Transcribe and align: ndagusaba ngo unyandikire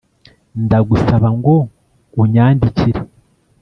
ndagusaba 0.65 1.27
ngo 1.37 1.55
unyandikire 2.21 3.01